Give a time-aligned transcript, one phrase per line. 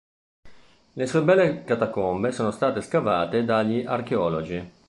[0.99, 4.69] Le sue belle catacombe sono state scavate dagli archeologi.